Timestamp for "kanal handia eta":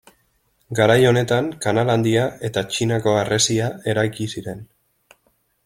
1.65-2.65